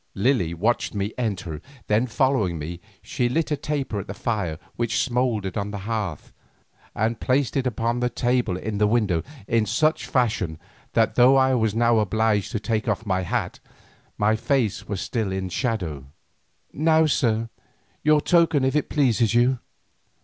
[0.15, 4.97] Lily watched me enter, then following me, she lit a taper at the fire which
[5.03, 6.33] smouldered on the hearth,
[6.95, 10.57] and placed it upon the table in the window in such fashion
[10.93, 13.59] that though I was now obliged to take off my hat,
[14.17, 16.07] my face was still in shadow.
[16.73, 17.49] "Now, sir,
[18.03, 19.59] your token if it pleases you."